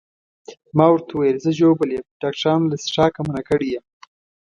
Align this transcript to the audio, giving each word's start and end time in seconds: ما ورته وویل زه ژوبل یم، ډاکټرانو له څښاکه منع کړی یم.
ما 0.77 0.85
ورته 0.91 1.11
وویل 1.13 1.37
زه 1.45 1.51
ژوبل 1.59 1.89
یم، 1.95 2.05
ډاکټرانو 2.21 2.69
له 2.71 2.77
څښاکه 2.83 3.19
منع 3.25 3.41
کړی 3.49 3.67
یم. 3.75 3.85